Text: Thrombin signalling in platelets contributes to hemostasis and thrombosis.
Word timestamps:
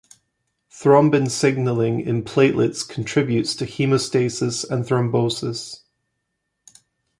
Thrombin 0.71 1.29
signalling 1.29 1.99
in 2.01 2.23
platelets 2.23 2.83
contributes 2.89 3.53
to 3.53 3.67
hemostasis 3.67 4.67
and 4.67 4.83
thrombosis. 4.83 5.81